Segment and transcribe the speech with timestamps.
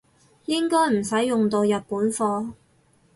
[0.45, 2.53] 應該唔使用到日本貨